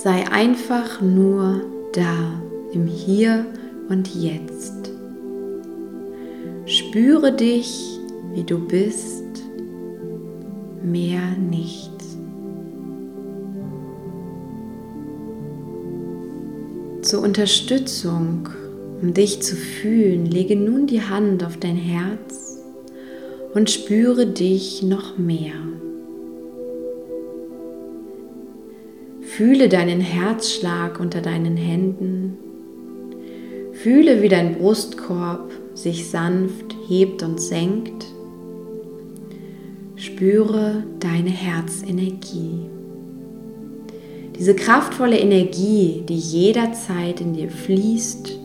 Sei 0.03 0.25
einfach 0.31 1.03
nur 1.03 1.61
da 1.93 2.43
im 2.73 2.87
Hier 2.87 3.45
und 3.91 4.09
Jetzt. 4.15 4.91
Spüre 6.65 7.33
dich, 7.33 7.99
wie 8.33 8.45
du 8.45 8.67
bist 8.67 9.20
mehr 10.83 11.37
nicht. 11.39 11.91
Zur 17.03 17.23
Unterstützung, 17.23 18.49
um 19.01 19.15
dich 19.15 19.43
zu 19.43 19.57
fühlen, 19.57 20.27
lege 20.27 20.55
nun 20.55 20.87
die 20.87 21.03
Hand 21.03 21.45
auf 21.45 21.57
dein 21.57 21.77
Herz 21.77 22.59
und 23.55 23.71
spüre 23.71 24.27
dich 24.27 24.83
noch 24.83 25.19
mehr. 25.19 25.55
Fühle 29.23 29.69
deinen 29.69 30.01
Herzschlag 30.01 31.01
unter 31.01 31.23
deinen 31.23 31.57
Händen. 31.57 32.37
Fühle, 33.73 34.21
wie 34.21 34.29
dein 34.29 34.57
Brustkorb 34.57 35.51
sich 35.73 36.11
sanft 36.11 36.77
hebt 36.87 37.23
und 37.23 37.41
senkt. 37.41 38.05
Spüre 40.01 40.83
deine 40.99 41.29
Herzenergie. 41.29 42.71
Diese 44.35 44.55
kraftvolle 44.55 45.19
Energie, 45.19 46.03
die 46.09 46.17
jederzeit 46.17 47.21
in 47.21 47.35
dir 47.35 47.51
fließt 47.51 48.39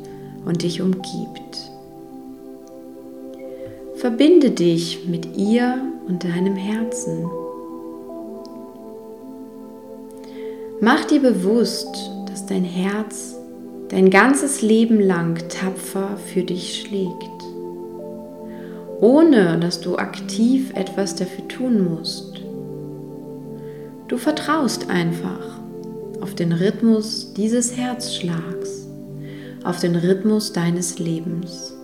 und 0.46 0.64
dich 0.64 0.82
umgibt. 0.82 1.72
Verbinde 3.96 4.52
dich 4.52 5.08
mit 5.08 5.38
ihr 5.38 5.82
und 6.10 6.26
deinem 6.26 6.58
Herzen. 6.58 7.26
Mach 10.82 11.06
dir 11.06 11.22
bewusst, 11.22 12.12
dass 12.28 12.46
dein 12.46 12.66
Herz 12.66 13.34
dein 13.88 14.10
ganzes 14.10 14.62
Leben 14.62 15.00
lang 15.00 15.38
tapfer 15.48 16.18
für 16.18 16.44
dich 16.44 16.82
schlägt 16.82 17.45
ohne 19.06 19.60
dass 19.60 19.82
du 19.82 19.98
aktiv 19.98 20.72
etwas 20.74 21.14
dafür 21.16 21.48
tun 21.48 21.94
musst. 21.94 22.42
Du 24.08 24.18
vertraust 24.18 24.90
einfach 24.90 25.60
auf 26.22 26.34
den 26.34 26.52
Rhythmus 26.52 27.32
dieses 27.34 27.78
Herzschlags, 27.78 28.88
auf 29.64 29.80
den 29.80 29.96
Rhythmus 29.96 30.54
deines 30.54 30.98
Lebens. 30.98 31.76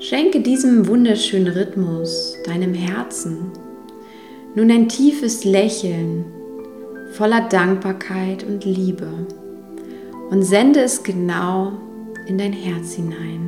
Schenke 0.00 0.40
diesem 0.40 0.86
wunderschönen 0.86 1.48
Rhythmus, 1.48 2.36
deinem 2.44 2.74
Herzen, 2.74 3.50
nun 4.54 4.70
ein 4.70 4.86
tiefes 4.86 5.44
Lächeln 5.44 6.26
voller 7.12 7.48
Dankbarkeit 7.48 8.44
und 8.44 8.66
Liebe 8.66 9.08
und 10.28 10.42
sende 10.42 10.80
es 10.80 11.02
genau 11.02 11.72
in 12.26 12.36
dein 12.36 12.52
Herz 12.52 12.92
hinein. 12.92 13.47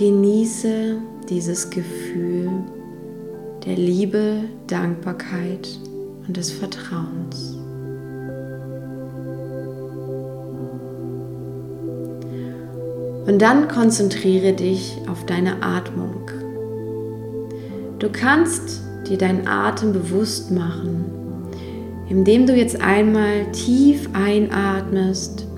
Genieße 0.00 0.96
dieses 1.28 1.68
Gefühl 1.68 2.48
der 3.66 3.76
Liebe, 3.76 4.44
Dankbarkeit 4.66 5.68
und 6.26 6.38
des 6.38 6.50
Vertrauens. 6.50 7.58
Und 13.26 13.42
dann 13.42 13.68
konzentriere 13.68 14.54
dich 14.54 14.96
auf 15.06 15.26
deine 15.26 15.62
Atmung. 15.62 16.30
Du 17.98 18.08
kannst 18.10 18.80
dir 19.06 19.18
deinen 19.18 19.46
Atem 19.46 19.92
bewusst 19.92 20.50
machen, 20.50 21.04
indem 22.08 22.46
du 22.46 22.56
jetzt 22.56 22.80
einmal 22.80 23.52
tief 23.52 24.08
einatmest 24.14 25.49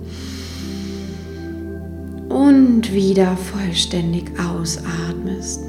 und 2.63 2.93
wieder 2.93 3.37
vollständig 3.37 4.31
ausatmest. 4.39 5.65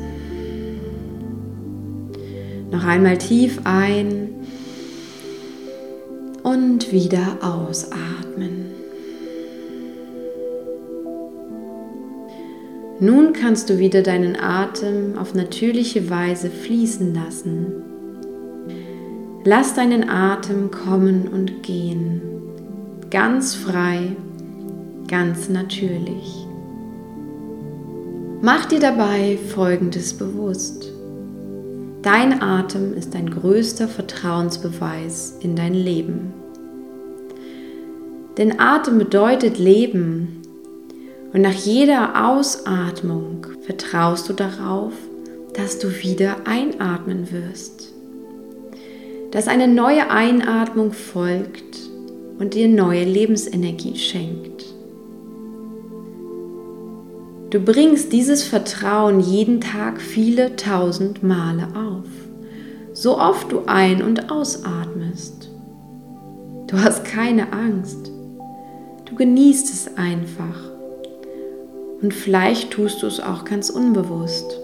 Noch 2.71 2.85
einmal 2.85 3.17
tief 3.17 3.61
ein 3.63 4.29
und 6.43 6.91
wieder 6.91 7.39
ausatmen. 7.41 8.65
Nun 12.99 13.33
kannst 13.33 13.71
du 13.71 13.79
wieder 13.79 14.03
deinen 14.03 14.35
Atem 14.35 15.17
auf 15.17 15.33
natürliche 15.33 16.11
Weise 16.11 16.51
fließen 16.51 17.11
lassen. 17.15 17.73
Lass 19.43 19.73
deinen 19.73 20.07
Atem 20.07 20.69
kommen 20.69 21.27
und 21.27 21.63
gehen, 21.63 22.21
ganz 23.09 23.55
frei, 23.55 24.15
ganz 25.07 25.49
natürlich. 25.49 26.42
Mach 28.45 28.65
dir 28.65 28.81
dabei 28.81 29.37
Folgendes 29.55 30.15
bewusst. 30.15 30.91
Dein 32.01 32.41
Atem 32.41 32.93
ist 32.93 33.13
dein 33.13 33.29
größter 33.29 33.87
Vertrauensbeweis 33.87 35.37
in 35.39 35.55
dein 35.55 35.73
Leben. 35.73 36.33
Denn 38.37 38.59
Atem 38.59 38.97
bedeutet 38.97 39.59
Leben. 39.59 40.41
Und 41.31 41.39
nach 41.39 41.53
jeder 41.53 42.27
Ausatmung 42.27 43.47
vertraust 43.61 44.27
du 44.27 44.33
darauf, 44.33 44.91
dass 45.53 45.79
du 45.79 45.87
wieder 46.03 46.35
einatmen 46.43 47.31
wirst. 47.31 47.93
Dass 49.31 49.47
eine 49.47 49.69
neue 49.69 50.09
Einatmung 50.09 50.91
folgt 50.91 51.79
und 52.39 52.55
dir 52.55 52.67
neue 52.67 53.05
Lebensenergie 53.05 53.95
schenkt. 53.95 54.52
Du 57.53 57.59
bringst 57.59 58.11
dieses 58.11 58.43
Vertrauen 58.43 59.19
jeden 59.19 59.61
Tag 59.61 60.01
viele 60.01 60.55
tausend 60.55 61.21
Male 61.21 61.67
auf, 61.75 62.07
so 62.93 63.19
oft 63.19 63.51
du 63.51 63.65
ein- 63.67 64.01
und 64.01 64.31
ausatmest. 64.31 65.51
Du 66.65 66.79
hast 66.79 67.05
keine 67.05 67.53
Angst. 67.53 68.09
Du 69.05 69.13
genießt 69.13 69.71
es 69.71 69.97
einfach. 69.97 70.71
Und 72.01 72.15
vielleicht 72.15 72.71
tust 72.71 73.03
du 73.03 73.05
es 73.05 73.19
auch 73.19 73.45
ganz 73.45 73.69
unbewusst. 73.69 74.59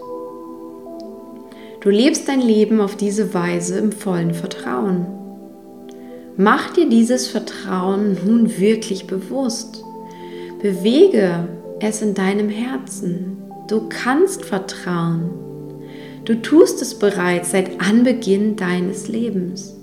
Du 1.82 1.90
lebst 1.90 2.26
dein 2.26 2.40
Leben 2.40 2.80
auf 2.80 2.96
diese 2.96 3.32
Weise 3.32 3.78
im 3.78 3.92
vollen 3.92 4.34
Vertrauen. 4.34 5.06
Mach 6.36 6.72
dir 6.72 6.88
dieses 6.88 7.28
Vertrauen 7.28 8.18
nun 8.26 8.58
wirklich 8.58 9.06
bewusst. 9.06 9.84
Bewege 10.60 11.46
es 11.80 12.02
in 12.02 12.14
deinem 12.14 12.48
Herzen. 12.48 13.38
Du 13.68 13.88
kannst 13.88 14.44
vertrauen. 14.44 15.30
Du 16.24 16.40
tust 16.42 16.82
es 16.82 16.98
bereits 16.98 17.50
seit 17.50 17.80
Anbeginn 17.80 18.56
deines 18.56 19.08
Lebens. 19.08 19.76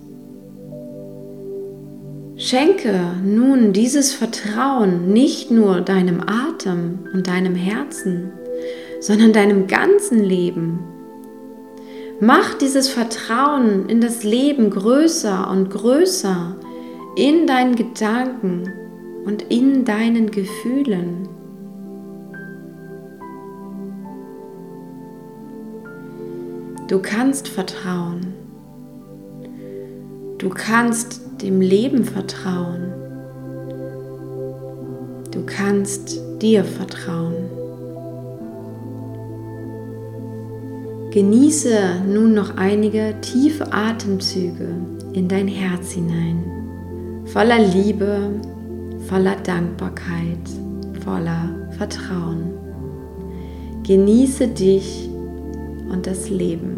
Schenke 2.35 2.99
nun 3.25 3.73
dieses 3.73 4.13
Vertrauen 4.13 5.11
nicht 5.11 5.49
nur 5.49 5.81
deinem 5.81 6.21
Atem 6.21 6.99
und 7.11 7.27
deinem 7.27 7.55
Herzen, 7.55 8.31
sondern 8.99 9.33
deinem 9.33 9.65
ganzen 9.65 10.23
Leben. 10.23 10.79
Mach 12.19 12.53
dieses 12.55 12.89
Vertrauen 12.89 13.89
in 13.89 14.01
das 14.01 14.23
Leben 14.23 14.69
größer 14.69 15.49
und 15.49 15.69
größer 15.71 16.55
in 17.15 17.47
deinen 17.47 17.75
Gedanken 17.75 18.71
und 19.25 19.43
in 19.49 19.85
deinen 19.85 20.29
Gefühlen. 20.29 21.36
Du 26.87 26.99
kannst 26.99 27.49
vertrauen. 27.49 28.33
Du 30.37 30.49
kannst 30.49 31.19
dem 31.41 31.59
Leben 31.59 32.05
vertrauen. 32.05 32.93
Du 35.31 35.45
kannst 35.45 36.21
dir 36.41 36.63
vertrauen. 36.63 37.35
Genieße 41.11 42.03
nun 42.07 42.33
noch 42.33 42.55
einige 42.55 43.15
tiefe 43.19 43.73
Atemzüge 43.73 44.69
in 45.11 45.27
dein 45.27 45.47
Herz 45.47 45.91
hinein, 45.91 46.43
voller 47.25 47.59
Liebe, 47.59 48.29
voller 49.09 49.35
Dankbarkeit, 49.43 50.37
voller 51.03 51.49
Vertrauen. 51.77 52.53
Genieße 53.83 54.47
dich 54.47 55.06
und 55.89 56.07
das 56.07 56.29
Leben. 56.29 56.77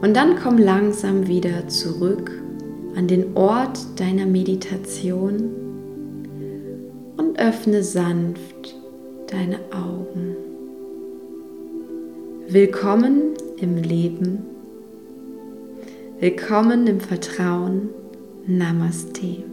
Und 0.00 0.16
dann 0.16 0.36
komm 0.36 0.56
langsam 0.56 1.26
wieder 1.26 1.68
zurück 1.68 2.30
an 2.98 3.06
den 3.06 3.36
Ort 3.36 3.78
deiner 4.00 4.26
Meditation 4.26 5.54
und 7.16 7.38
öffne 7.38 7.84
sanft 7.84 8.74
deine 9.28 9.60
Augen. 9.70 10.34
Willkommen 12.48 13.34
im 13.60 13.76
Leben. 13.76 14.40
Willkommen 16.18 16.88
im 16.88 16.98
Vertrauen. 16.98 17.90
Namaste. 18.48 19.44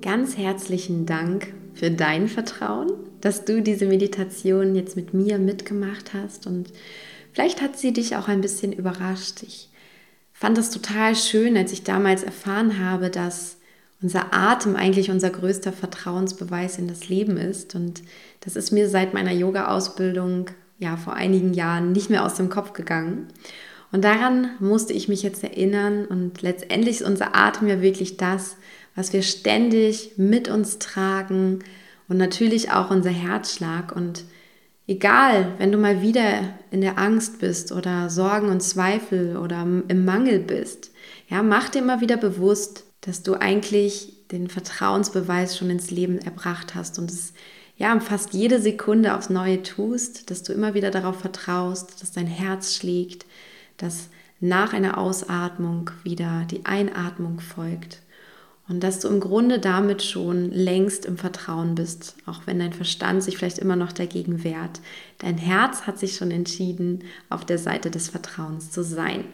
Ganz 0.00 0.38
herzlichen 0.38 1.04
Dank 1.04 1.52
für 1.74 1.90
dein 1.90 2.28
Vertrauen, 2.28 2.92
dass 3.20 3.44
du 3.44 3.60
diese 3.60 3.84
Meditation 3.84 4.74
jetzt 4.74 4.96
mit 4.96 5.12
mir 5.12 5.36
mitgemacht 5.36 6.14
hast 6.14 6.46
und 6.46 6.70
Vielleicht 7.34 7.60
hat 7.60 7.76
sie 7.76 7.92
dich 7.92 8.14
auch 8.14 8.28
ein 8.28 8.40
bisschen 8.40 8.72
überrascht. 8.72 9.42
Ich 9.42 9.68
fand 10.32 10.56
das 10.56 10.70
total 10.70 11.16
schön, 11.16 11.56
als 11.56 11.72
ich 11.72 11.82
damals 11.82 12.22
erfahren 12.22 12.78
habe, 12.78 13.10
dass 13.10 13.56
unser 14.00 14.32
Atem 14.32 14.76
eigentlich 14.76 15.10
unser 15.10 15.30
größter 15.30 15.72
Vertrauensbeweis 15.72 16.78
in 16.78 16.86
das 16.86 17.08
Leben 17.08 17.36
ist. 17.36 17.74
Und 17.74 18.02
das 18.40 18.54
ist 18.54 18.70
mir 18.70 18.88
seit 18.88 19.14
meiner 19.14 19.32
Yoga-Ausbildung 19.32 20.50
ja 20.78 20.96
vor 20.96 21.14
einigen 21.14 21.54
Jahren 21.54 21.90
nicht 21.90 22.08
mehr 22.08 22.24
aus 22.24 22.34
dem 22.34 22.50
Kopf 22.50 22.72
gegangen. 22.72 23.26
Und 23.90 24.04
daran 24.04 24.50
musste 24.60 24.92
ich 24.92 25.08
mich 25.08 25.24
jetzt 25.24 25.42
erinnern. 25.42 26.04
Und 26.04 26.40
letztendlich 26.40 27.00
ist 27.00 27.06
unser 27.06 27.34
Atem 27.34 27.66
ja 27.66 27.82
wirklich 27.82 28.16
das, 28.16 28.56
was 28.94 29.12
wir 29.12 29.22
ständig 29.22 30.12
mit 30.16 30.48
uns 30.48 30.78
tragen 30.78 31.64
und 32.06 32.16
natürlich 32.16 32.70
auch 32.70 32.92
unser 32.92 33.10
Herzschlag. 33.10 33.90
Und 33.96 34.22
Egal, 34.86 35.54
wenn 35.56 35.72
du 35.72 35.78
mal 35.78 36.02
wieder 36.02 36.58
in 36.70 36.82
der 36.82 36.98
Angst 36.98 37.38
bist 37.38 37.72
oder 37.72 38.10
Sorgen 38.10 38.50
und 38.50 38.62
Zweifel 38.62 39.38
oder 39.38 39.62
im 39.62 40.04
Mangel 40.04 40.40
bist, 40.40 40.90
ja, 41.28 41.42
mach 41.42 41.70
dir 41.70 41.78
immer 41.78 42.02
wieder 42.02 42.18
bewusst, 42.18 42.84
dass 43.00 43.22
du 43.22 43.34
eigentlich 43.34 44.26
den 44.30 44.48
Vertrauensbeweis 44.48 45.56
schon 45.56 45.70
ins 45.70 45.90
Leben 45.90 46.18
erbracht 46.18 46.74
hast 46.74 46.98
und 46.98 47.10
es 47.10 47.32
ja 47.76 47.98
fast 48.00 48.34
jede 48.34 48.60
Sekunde 48.60 49.16
aufs 49.16 49.30
Neue 49.30 49.62
tust, 49.62 50.30
dass 50.30 50.42
du 50.42 50.52
immer 50.52 50.74
wieder 50.74 50.90
darauf 50.90 51.18
vertraust, 51.18 52.02
dass 52.02 52.12
dein 52.12 52.26
Herz 52.26 52.74
schlägt, 52.74 53.24
dass 53.78 54.10
nach 54.38 54.74
einer 54.74 54.98
Ausatmung 54.98 55.90
wieder 56.02 56.46
die 56.50 56.66
Einatmung 56.66 57.40
folgt 57.40 58.03
und 58.68 58.82
dass 58.82 59.00
du 59.00 59.08
im 59.08 59.20
Grunde 59.20 59.58
damit 59.58 60.02
schon 60.02 60.50
längst 60.50 61.04
im 61.04 61.18
Vertrauen 61.18 61.74
bist, 61.74 62.16
auch 62.24 62.42
wenn 62.46 62.58
dein 62.58 62.72
Verstand 62.72 63.22
sich 63.22 63.36
vielleicht 63.36 63.58
immer 63.58 63.76
noch 63.76 63.92
dagegen 63.92 64.42
wehrt. 64.42 64.80
Dein 65.18 65.36
Herz 65.36 65.82
hat 65.82 65.98
sich 65.98 66.16
schon 66.16 66.30
entschieden, 66.30 67.04
auf 67.28 67.44
der 67.44 67.58
Seite 67.58 67.90
des 67.90 68.08
Vertrauens 68.08 68.70
zu 68.70 68.82
sein. 68.82 69.24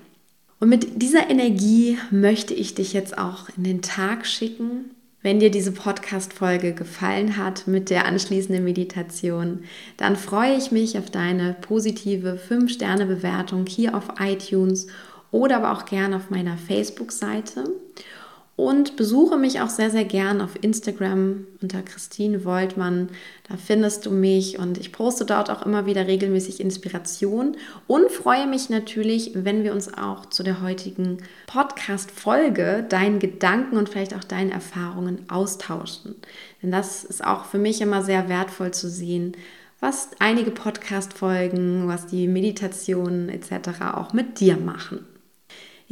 Und 0.59 0.69
mit 0.69 1.01
dieser 1.01 1.31
Energie 1.31 1.97
möchte 2.11 2.55
ich 2.55 2.75
dich 2.75 2.93
jetzt 2.93 3.17
auch 3.17 3.49
in 3.57 3.65
den 3.65 3.83
Tag 3.83 4.27
schicken. 4.27 4.91
Wenn 5.23 5.39
dir 5.39 5.51
diese 5.51 5.73
Podcast-Folge 5.73 6.73
gefallen 6.73 7.37
hat 7.37 7.67
mit 7.67 7.89
der 7.89 8.07
anschließenden 8.07 8.65
Meditation, 8.65 9.65
dann 9.97 10.17
freue 10.17 10.57
ich 10.57 10.73
mich 10.73 10.99
auf 10.99 11.11
deine 11.11 11.55
positive 11.61 12.39
5-Sterne-Bewertung 12.49 13.67
hier 13.67 13.95
auf 13.95 14.09
iTunes 14.19 14.87
oder 15.31 15.57
aber 15.57 15.73
auch 15.73 15.85
gerne 15.85 16.17
auf 16.17 16.31
meiner 16.31 16.57
Facebook-Seite 16.57 17.65
und 18.61 18.97
besuche 18.97 19.39
mich 19.39 19.63
auch 19.63 19.71
sehr, 19.71 19.91
sehr 19.91 20.05
gern 20.05 20.43
auf 20.43 20.51
Instagram 20.61 21.47
unter 21.63 21.81
Christine 21.81 22.45
Woltmann. 22.45 23.09
Da 23.49 23.57
findest 23.57 24.05
du 24.05 24.11
mich 24.11 24.59
und 24.59 24.77
ich 24.77 24.93
poste 24.93 25.25
dort 25.25 25.49
auch 25.49 25.65
immer 25.65 25.87
wieder 25.87 26.07
regelmäßig 26.07 26.61
Inspiration 26.61 27.57
und 27.87 28.11
freue 28.11 28.47
mich 28.47 28.69
natürlich, 28.69 29.31
wenn 29.33 29.65
wir 29.65 29.73
uns 29.73 29.95
auch 29.95 30.27
zu 30.27 30.43
der 30.43 30.61
heutigen 30.61 31.23
Podcast-Folge 31.47 32.85
deinen 32.87 33.19
Gedanken 33.19 33.79
und 33.79 33.89
vielleicht 33.89 34.15
auch 34.15 34.25
deinen 34.25 34.53
Erfahrungen 34.53 35.25
austauschen. 35.31 36.17
Denn 36.63 36.71
das 36.71 37.03
ist 37.03 37.25
auch 37.25 37.47
für 37.47 37.59
mich 37.59 37.81
immer 37.81 38.03
sehr 38.03 38.29
wertvoll 38.29 38.73
zu 38.73 38.91
sehen, 38.91 39.33
was 39.81 40.11
einige 40.19 40.51
Podcast-Folgen, 40.51 41.89
was 41.89 42.09
die 42.09 42.29
Meditationen 42.29 43.31
etc. 43.31 43.81
auch 43.95 44.13
mit 44.13 44.39
dir 44.39 44.59
machen. 44.59 45.07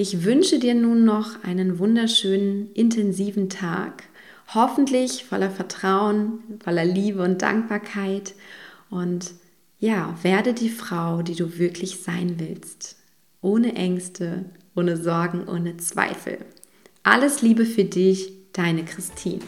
Ich 0.01 0.23
wünsche 0.23 0.61
dir 0.61 0.77
nun 0.77 1.05
noch 1.05 1.43
einen 1.43 1.81
wunderschönen, 1.81 2.71
intensiven 2.73 3.49
Tag, 3.49 4.05
hoffentlich 4.55 5.25
voller 5.25 5.51
Vertrauen, 5.51 6.39
voller 6.63 6.85
Liebe 6.85 7.21
und 7.21 7.43
Dankbarkeit 7.43 8.37
und 8.91 9.33
ja, 9.81 10.17
werde 10.23 10.55
die 10.55 10.69
Frau, 10.69 11.23
die 11.23 11.35
du 11.35 11.59
wirklich 11.59 11.99
sein 11.99 12.37
willst. 12.39 12.95
Ohne 13.41 13.75
Ängste, 13.75 14.45
ohne 14.77 14.97
Sorgen, 14.97 15.49
ohne 15.49 15.79
Zweifel. 15.79 16.39
Alles 17.03 17.43
Liebe 17.43 17.65
für 17.65 17.85
dich, 17.85 18.31
deine 18.53 18.85
Christine. 18.85 19.43